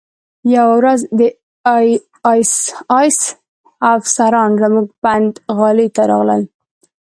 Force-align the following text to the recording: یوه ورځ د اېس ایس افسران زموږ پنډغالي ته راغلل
یوه 0.55 0.73
ورځ 0.79 0.99
د 1.19 1.21
اېس 2.29 2.53
ایس 2.99 3.19
افسران 3.93 4.51
زموږ 4.61 4.87
پنډغالي 5.03 5.87
ته 5.95 6.01
راغلل 6.11 6.43